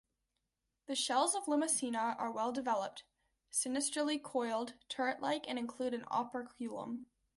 The 0.87 0.95
shells 0.95 1.35
of 1.35 1.45
"Limacina" 1.45 2.19
are 2.19 2.31
well 2.31 2.51
developed, 2.51 3.03
sinistrally 3.51 4.19
coiled, 4.19 4.73
turret-like, 4.89 5.47
and 5.47 5.59
include 5.59 5.93
an 5.93 6.05
operculum. 6.09 7.05